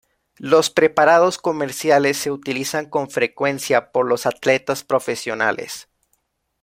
[0.39, 5.89] Los preparados comerciales se utilizan con frecuencia por los atletas profesionales.